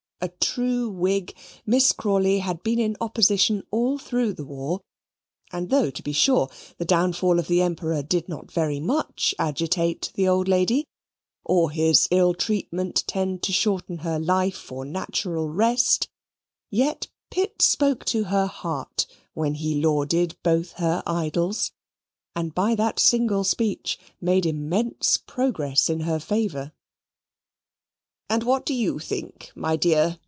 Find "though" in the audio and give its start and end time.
5.71-5.89